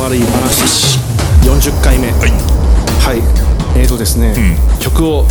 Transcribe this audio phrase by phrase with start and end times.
[0.00, 0.98] 悪い話。
[1.42, 2.10] 40回目。
[2.12, 2.30] はい。
[2.30, 3.18] はい。
[3.78, 4.34] えーとですね、
[4.80, 5.26] 曲を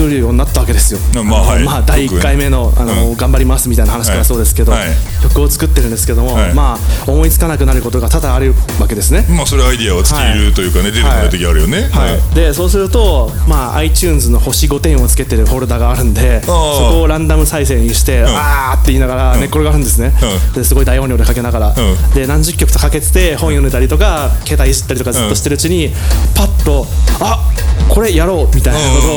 [0.00, 1.00] 作るようになったわけですよ。
[1.22, 1.64] まあはい。
[1.64, 3.16] まあ第1回目のあの、うん。
[3.16, 4.80] 頑張りますみたいな話からそうですけど、はい。
[4.80, 4.90] はい
[5.20, 6.54] 曲を作ってるんですけども、はい。
[6.54, 9.26] まあ思いつかなくなることが多々あるわけですね。
[9.28, 11.82] まあそれアイディアは尽きるというかね、出てこない時あるよね。
[11.92, 20.14] はい、でそうすると、まあ、iTunes の星5点をつけてるフォルダがあるんでそこをランダム再生にして、あーって言いながら寝っ転がるんですね、
[20.48, 20.52] うん。
[20.54, 21.74] ですごい大音量でかけながら、ん。
[22.14, 25.92] で何十曲とかけてて本読んでたりとか携帯いじったりとかずっとしてるうちに、
[26.34, 26.86] パッと
[27.20, 27.52] あ
[27.90, 29.12] これやろうみたいなこと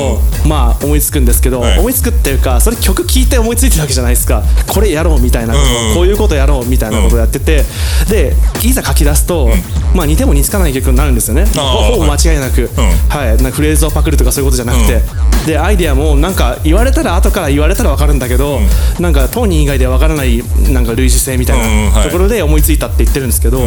[0.46, 1.80] を、まあ思いつくんですけど、はい。
[1.80, 4.44] 思いつくっていうかそれ曲聴いて思いついてるわけじゃないですか。
[4.68, 7.64] これやろうみたいなこと、こういうことやろうみたいなことをやってて、
[8.10, 9.50] でいざ書き出すと、
[9.96, 11.46] まあ似ても似つかない曲になるんですよね。
[11.46, 12.70] ほぼ間違いなく、
[13.10, 15.02] はい、なんかフレーズをパクるとかそういうことじゃなくて、
[15.46, 18.60] でアイデアもなんか言われたら後から言われたら分かるんだけど、
[19.00, 22.04] なんか当人以外では分からないなんか類似性みたいない。
[22.06, 23.62] ところで思いついたって言ってるんですけど、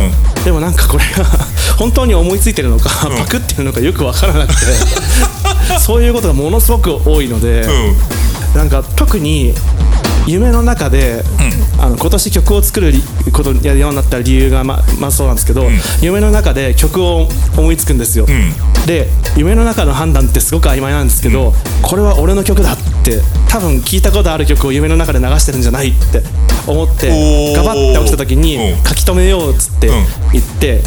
[0.45, 1.25] でもなんかこれが
[1.79, 4.67] 本当に思いついてるのか、パクってるのかよく分からなくて
[5.78, 7.97] そういうことがものすごく多いので、うん。
[8.56, 9.55] なんか特に
[10.27, 11.23] 夢の中で、
[11.78, 15.67] あの今年曲を作るりことやるようになった理由がままあそうなんですけど、
[16.00, 18.27] 夢の中で曲を思いつくんですよ、
[18.87, 26.22] で夢の中の判断ってすごく曖昧なんですけど、これは俺の曲だって多分聞いたことある曲を夢の中で流してるんじゃないって
[26.67, 28.84] 思ってガバッて起きた時にうん。
[28.84, 29.91] 書き留めようっつって
[30.33, 30.83] 言って、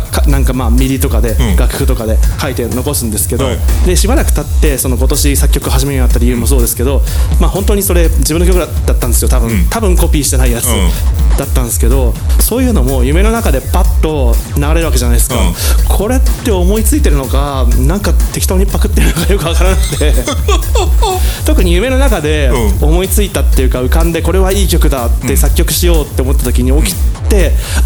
[0.00, 1.56] かかなんかまあ MIDI とかで、ん。
[1.56, 3.58] 楽譜とかで書いて残すんですけど、はい。
[3.86, 7.02] でしばらく経ってその今年作曲始めるようになった理由もそうですけど、
[7.40, 10.88] まあ本当にそれ自分の曲だったんですよ多分、多分コピーしてないやつうん。
[11.36, 15.54] だったんですけど、そういうのも夢の中でパッと流れるわけじゃないですか、うん。
[15.88, 20.14] これって思いついてるのかなんか適当にパクってるのかよくわからなくて。
[21.44, 22.88] 特に夢の中でうん。
[22.88, 27.00] 思いついたっていうか浮かんでこれはいい曲だって作曲しようって思った時に起きて、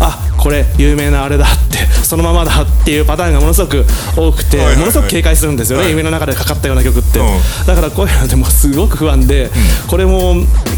[0.01, 3.85] あこれ有名なあれだってそのままだっていうパターンがものすごく
[4.17, 5.93] 多くて、ものすごく警戒するんですよね、はい。
[5.93, 7.27] 夢の中でかかったような曲って、うん。
[7.67, 9.50] だからこういうのでもすごく不安で、
[9.89, 10.37] これも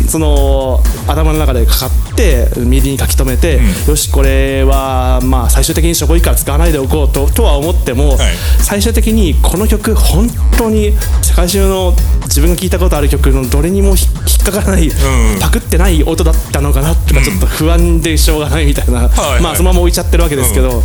[0.08, 8.34] その頭の中でかかって MIDI に書き留めて、よしこれはまあ最終的にしょぼいから使わないでおこうととは思っても、はい。
[8.58, 10.28] 最終的にこの曲本
[10.58, 10.92] 当に
[11.22, 11.94] 世界中の
[12.30, 14.90] 自分が聞いたことある曲のどれにもひ引っかからない、ん
[15.40, 19.10] パクってない音だったのかなとかちょっと不安でしょうがないみたいな、
[19.42, 20.80] まあそのまま置いちゃってるわけですけど、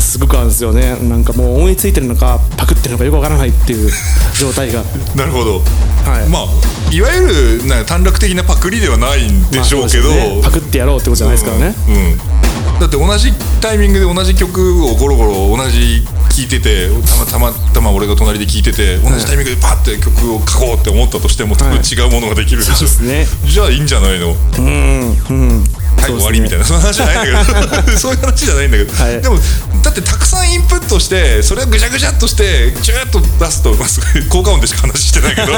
[0.00, 0.96] すごくあるんですよね。
[1.08, 3.90] なんかもう思いついてるのかパクってるのかよくわからないっていう
[4.34, 4.82] 状態が。
[5.14, 5.62] なるほど、
[6.04, 6.28] はい。
[6.28, 10.40] まあいわゆる短絡的なパクリではないんでしょうけど、まあね。
[10.42, 12.47] パクってやろうってことじゃないですからね、うんうん
[12.80, 16.88] だって同じタイミングで同じ曲をゴロゴロ同じ聴いてて
[17.28, 23.26] たまたまたま俺が隣で聴いてて同じタイミングでパッて曲を書こうって思ったとしても多分はい違うものができるでしょ、そうですね。
[23.50, 24.28] じゃあいいんじゃないの。
[24.28, 26.64] はい、終わりみたいな。
[26.64, 27.98] その話じゃないんだけど。
[27.98, 29.20] そういう話じゃないんだけど、はい。
[29.20, 29.38] でも
[29.82, 35.48] だってたくさんインプットしてそれをぐちゃぐちゃっとしてチューッと出すと、まあ、すごい効果音でしか話してないけど。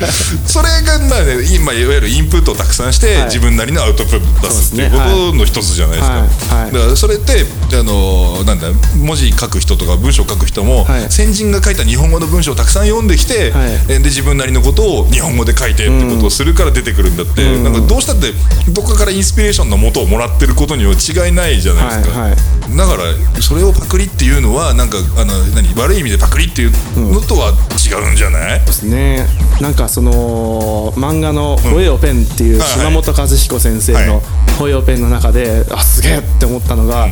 [0.46, 3.24] それがまあ、ね、今いわゆるインプットをたくさんして、はい。
[3.26, 6.20] 自分なりのアウトプットを出すっていうことの一つじゃないですか、は
[6.60, 6.62] い。
[6.64, 6.72] はい。
[6.72, 11.06] だからそれってあのなんだ文字書く人とか文章書く人も、はい。
[11.10, 13.86] 先人が書いた日本語の文章をたくさん読んできて、はい。
[13.88, 18.32] で自分なりのことを日本語で書いてってことをするから出てくるんだって、なんかどうしたって
[18.68, 22.30] どっかからインスピレーションの元をもらってることには違いないじゃないですか、
[22.74, 29.26] だからそれをパクリっていうのはなんかあの何悪い意味でパクリっていうのとは違うんじゃない、ですね。
[29.60, 34.06] なんかその漫画の「ホエオペン」っていう島本和彦先生はい。
[34.06, 34.22] の
[34.58, 37.08] 「ホエオペン」の中であすげえって思ったのが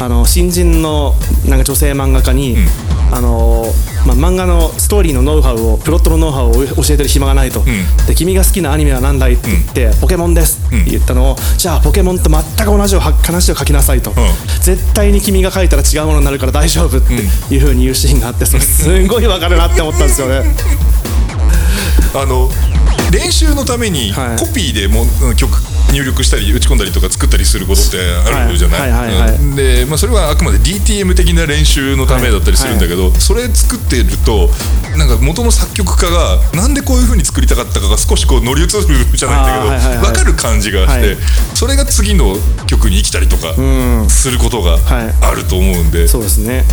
[0.00, 1.14] あの新人の
[1.46, 2.56] なんか女性漫画家に
[3.12, 3.66] あの
[4.06, 7.64] まあ漫画のストーリーのノウハウをプロットのノウハウを教えてる暇がないと。
[8.06, 14.12] で君が好きなアニメは何だいって言って「ポケモンです」って言ったのをじゃあポケモンと全く同じ話を書きなさいと
[14.60, 17.12] 絶対に君が書いたら違うものになるから大丈夫って
[17.54, 20.42] いうふうに言うシーンがあってそれすごいわかるなって思ったんですよね。
[22.14, 22.50] あの
[23.10, 24.38] 練習のためにはい。
[24.38, 25.50] コピーでもうん曲
[25.94, 28.78] 入力したり打ち込んだりとか作ったりすることってあるじゃな
[29.30, 34.50] い、で、まあ、それはあくまで DTM 的な練習のためだったりするんだけど、それ作ってると
[34.98, 38.70] なんか元の作曲家がなんでこういう風に作りたかったかが少しこう乗り移る
[39.16, 41.16] じゃないんだけど、分かる感じがして、はい。
[41.54, 42.36] それが次の
[42.66, 43.54] 曲に生きたりとか
[44.08, 45.14] することがはい。
[45.22, 46.64] あると思うんで、そうですね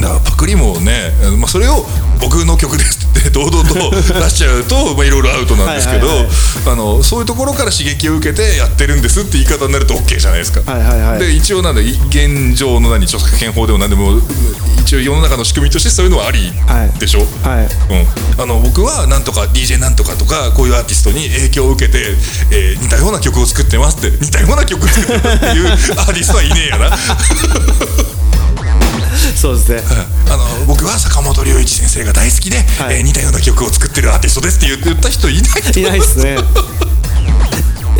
[0.00, 1.86] だからパクリもね、まあ、それを
[2.20, 6.08] 僕の曲ですって 堂々と出しちゃうと まあいろいろアウトなんですけど
[6.66, 10.60] あのそういうところから刺激を受けてやってるんですって言い方になると OK じゃないですか。
[10.70, 11.18] はいはいはい。
[11.18, 14.20] で一応なんだ現状の何著作権法でも何でも
[14.80, 16.98] 一応世の中の仕組みとしてそういうのはありはい。
[16.98, 17.68] でしょ、はい。
[18.36, 22.16] うん、あの僕はなんとか DJ なんとかとかこういうアーティストに影響を受けて、
[22.50, 26.90] えー似たような曲を作ってますって似たような曲作ってますっていうアーティストはいねえやな
[29.36, 29.82] そうですね。
[30.28, 32.96] あの僕は坂本龍一先生が大好きで、はい。
[32.96, 36.36] えー似たような曲を作ってるアーティストですって言言った人いないいないですね。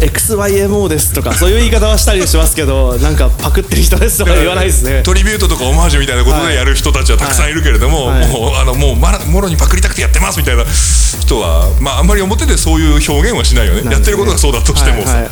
[0.00, 5.02] XYMO ですとかそういう言い方はしたりしますけどなんかパクってる人ですとか言わないですね。
[5.02, 8.28] トリビュートとかオマージュみたいなことでやる人たちはたくさんいるけれども、はい。
[8.28, 13.82] もうあのもうまらもろにパクりたくてやってますみたいな人はまああんまり表でそういう表現はしないよね。
[13.82, 13.92] ね。
[13.92, 15.04] やってることがそうだとしても。
[15.04, 15.24] さ、はい。
[15.24, 15.30] は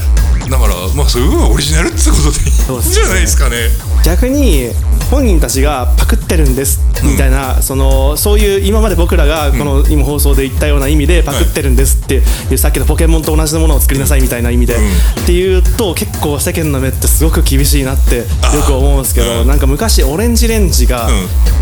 [0.48, 3.70] だからまあそういオリジナルってことでいいんじゃないですかね
[4.04, 4.70] 逆に
[5.10, 18.24] 本人たちがパクってるんですみたいな、そのそういう今まで僕らがこの今放送で言ったような意味でパクってるんですっていう、さっきのポケモンと同じものを作りなさいみたいな意味で、っていうと結構世間の目ってすごく厳しいなってよ
[18.66, 19.48] く思うんですけど、うん。
[19.48, 21.10] なんか昔オレンジレンジが、ん。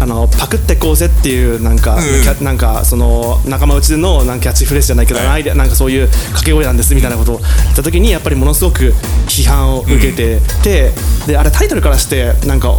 [0.01, 1.99] あのパクってこうぜっていうなんか、
[2.41, 5.45] なんかその仲間内でのなんかキャッチフレーズじゃないけど、はい。
[5.45, 8.95] なんかそういう掛け声なんですみたいなことを言った時にやっぱりものすごく
[9.27, 10.93] 批判を受けてて、
[11.27, 12.77] であれタイトルからしてなんか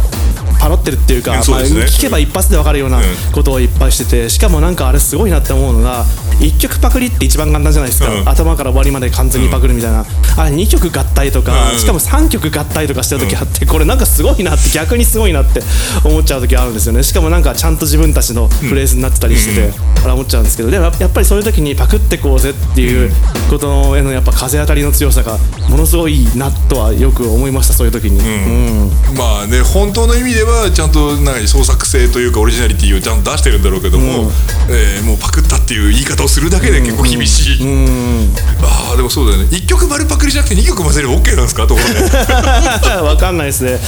[0.62, 3.00] パロってるっていうか、まあ、聞けば一発で分かるような
[3.34, 6.04] ことをいっぱいしててしかもなんかあれすごいなって思うのが
[6.38, 8.28] 1曲パクリって一番簡単じゃないですか、うん。
[8.28, 10.04] 頭から終わりまで完全にパクるみたいな、
[10.36, 11.78] あれ2曲合体とか、うん。
[11.78, 15.62] しかも3曲合体とかしてる時あってこれなんかすごいなって逆にすごいなって
[16.04, 17.02] 思っちゃう時あるんですよね。
[17.02, 19.72] しかもなんかちゃんと自分たちのフレーズになってたりしてて、
[20.02, 23.12] あれ思っちゃうんですけどでもやっぱりそういう時にパクってこうぜっていう
[23.48, 25.38] ことへのやっぱ風当たりの強さが
[25.68, 28.18] ものすごいなとはよく思いましたそういう時に。
[28.18, 29.16] うん。
[29.16, 34.30] まあね本当の意味ではちゃんとなんか創作性というかオリジナリティをちゃんと出してるんだろうけども、
[34.70, 37.62] えーもうパクったっていう言い方をするだけで結構厳しい、
[38.62, 39.48] ああでもそうだよね。
[39.50, 41.66] 1曲丸パクリじゃなくて2曲混ぜれば OK なんですか？
[41.66, 42.02] ところで。
[43.02, 43.78] わかんないですね。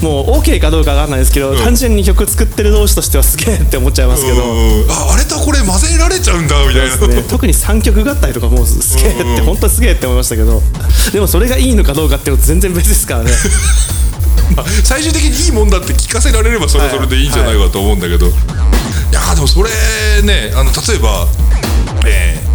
[0.00, 10.62] もう OK かどうかわかんないですけど、単純に曲作ってる同士としてはすげえって思っちゃいますけど、うんああれとこれ混ぜられちゃうんだみたいな、ね、特に3曲合体とかもうすげえって本当にすげえって思いましたけど。
[11.12, 13.30] でもそれがいいのかどうかっていうのと全然別ですからね。
[13.30, 14.11] まあ
[14.84, 18.30] 最終的にいいもんだって聞かせられればそれはそれでいいんじゃないかと思うんだけど、い、
[19.12, 19.70] やーでもそれ
[20.22, 21.26] ねあの例えば、
[22.06, 22.52] えー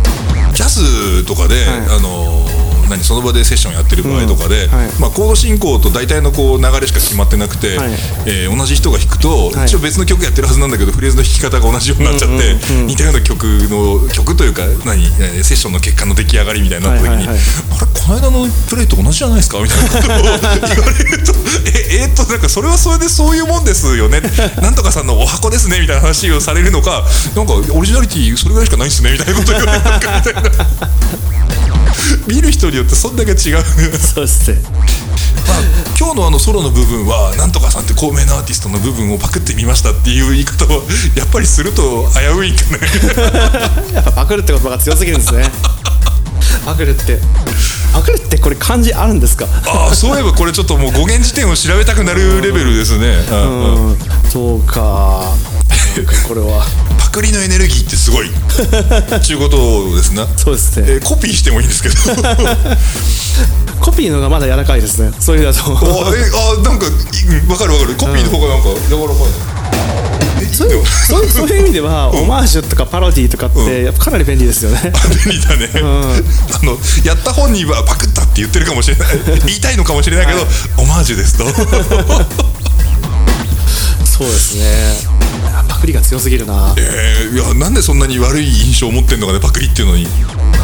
[0.58, 2.58] ジャズとかで、あのー
[2.90, 4.88] 何その場でセッションやってる場合とかで、うんはい。
[5.00, 7.92] まあ、コード進行と大体のこう流れしか決まってなくて、はい。
[8.26, 9.66] えー同じ人が弾くと、はい。
[9.68, 12.56] 一応別の曲やってるはずなんだけどフレーズの弾き方が同じようになっちゃって、
[12.88, 17.36] 似たような曲の曲というか何えーセッションの結果の出来上がりみたいになった時に、はいはい。
[17.36, 17.38] はい
[17.76, 19.60] あれこの間のプレイと同じじゃないですか？
[19.62, 20.40] みたいなことを言わ
[20.98, 21.34] れると
[21.66, 24.22] ええーっとなんかそれはそれでそういうもんですよね。
[24.62, 27.04] なんとかさんのお箱ですねみたいな話をされるのか
[27.36, 30.42] なんかオリジナリティそれぐらいしかないんですねみたいなことを言われるのかみたいな
[32.28, 33.38] 見る人によってそんだけ違う
[33.98, 34.58] そうですね。
[35.48, 35.58] まあ、
[35.98, 40.84] 今日のあのソロの部分はなんとかさんって高名なアーティストの部分をパクってみましたっていう言い方を
[41.16, 42.80] やっぱりすると危ういかね。
[43.96, 45.50] やっぱパクるって言葉が強すぎるんですね。
[46.66, 47.20] パクるって
[47.98, 49.48] パクるってこれ漢字あるんですか？
[49.66, 53.36] ああそういえばこれちょっっともう語源辞典を調べたくなるレベルですね、う
[53.94, 53.98] ん
[54.30, 55.34] そうか。
[56.28, 56.64] これは。
[57.00, 58.30] パクリのエネルギーってすごい。
[59.24, 60.28] ちゅうことですな。
[60.38, 60.86] そうですね。
[60.88, 61.96] えーコピーしてもいいんですけど。
[63.82, 65.12] コピーのがまだ柔らかいですね。
[65.20, 65.64] そういうだと。
[65.72, 66.30] あえ
[66.60, 66.86] あなんか
[67.48, 67.96] わかるわかる。
[67.96, 69.18] コピーの方がなんか柔らかい。
[69.18, 69.30] うい
[70.06, 70.07] う
[70.46, 70.86] そういう
[71.30, 74.94] そういう意味では、オマージュとかパロディとかってやっぱかなり便利ですよね。
[75.26, 75.80] 便利だね、あ
[76.64, 79.08] のやった本人はパクったって言ってるかもしれない。
[79.48, 80.40] 言いたいのかもしれないけど、
[80.78, 81.46] オマージュですと。
[84.06, 85.17] そうですね。
[85.68, 86.74] パクリが強すぎるな。
[86.78, 90.08] えー、いやなんでそんなに悪い印象を持ってんのかねパクリっていうのに。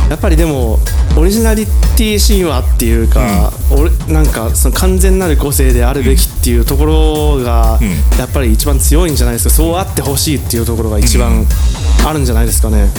[0.10, 0.80] やっぱりでも
[1.18, 7.80] オリジナリティ神話っていうか、俺なんかその完全なる個性であるべきっていうところが、
[8.20, 9.54] やっぱり一番強いんじゃないですか。
[9.54, 11.46] そうあってほしいっていうところが一番
[12.06, 12.90] あるんじゃないですかね。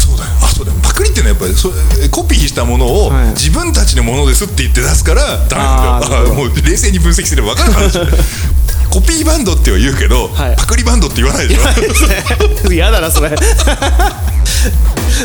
[0.00, 0.30] そうだよ。
[0.42, 0.78] あそうだよ。
[0.82, 1.68] パクリっていうのはやっぱりそ
[2.00, 3.28] れコピーしたものをはい。
[3.30, 5.90] 自分たちのものですって言って出すからダメなんだよ。
[5.92, 6.42] あーなるほど。
[6.42, 7.98] あ もう冷静に分析すれば分かる話
[8.90, 13.30] コピーバンドっては言うけど、はいパクリバンドって言わないでしょ 嫌だなそれ。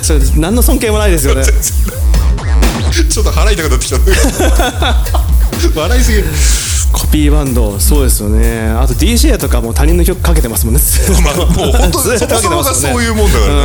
[0.02, 1.44] それ何の尊敬もないですよね。
[3.10, 3.98] ちょっと腹痛くなってきた
[5.80, 6.26] 笑いすぎる
[6.92, 8.70] コピーバンドそうですよね。
[8.70, 10.82] あと DJ とかも他人の曲かけてますもんね。
[11.24, 13.62] まあ、もう本当 そもそもがそういうもんだからね、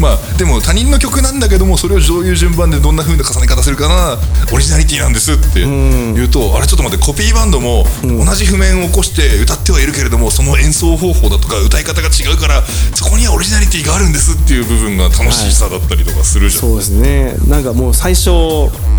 [0.00, 4.18] まあでも他人の曲なんだけどもそれをどういう順番でどんな風な重ね方するかな。
[4.52, 17.36] オリジナリティなんですって言うと、あれちょっと待ってコピーバンドも同じ譜面を起こして歌ってはいるけれどもその演奏方法だとか歌い方が違うからそこにはオリジナリティがあるんですっていう部分が楽しさだったりとかするじゃん、そうですね。
[17.48, 18.30] なんかもう最初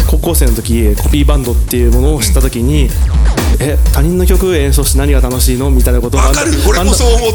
[0.08, 2.90] 高校生の時コピーバンドっていうものを知った時に、
[3.62, 5.70] え他人の曲演奏して何が楽しいの？
[5.70, 6.22] みたいなことを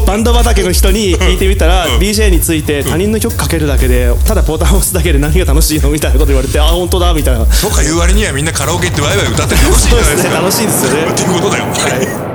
[0.05, 1.99] バンド畑の人に聞いてみたら、うん。
[1.99, 7.45] DJ について他人の曲かけるだけでただボタンを押すだけで何が楽しいのみたいなこと言われてあ本当だみたいな。
[7.45, 10.33] とか言う割にはみんなカラオケ行ってワイワイ歌って楽しいじゃないですか。
[10.41, 11.11] 楽しいですよね。
[11.11, 12.34] っていうことだよ、はい